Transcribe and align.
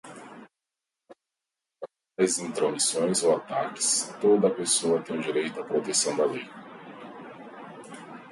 Contra 0.01 0.49
tais 2.15 2.35
intromissões 2.47 3.21
ou 3.25 3.35
ataques 3.35 3.87
toda 4.19 4.47
a 4.47 4.55
pessoa 4.59 4.99
tem 5.03 5.21
direito 5.21 5.59
a 5.61 5.69
protecção 5.71 6.17
da 6.17 6.25
lei. 6.25 6.49